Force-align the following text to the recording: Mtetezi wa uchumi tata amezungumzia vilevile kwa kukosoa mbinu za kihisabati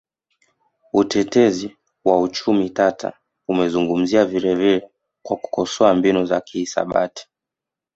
Mtetezi 0.93 1.77
wa 2.05 2.21
uchumi 2.21 2.69
tata 2.69 3.13
amezungumzia 3.49 4.25
vilevile 4.25 4.89
kwa 5.23 5.37
kukosoa 5.37 5.93
mbinu 5.93 6.25
za 6.25 6.41
kihisabati 6.41 7.27